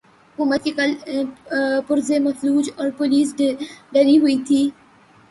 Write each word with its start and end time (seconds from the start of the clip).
حکومت 0.37 0.63
کے 0.63 0.71
کل 0.77 0.91
پرزے 1.87 2.17
مفلوج 2.19 2.69
اور 2.77 2.89
پولیس 2.97 3.35
ڈری 3.93 4.17
ہوئی 4.19 4.37
تھی۔ 4.47 4.61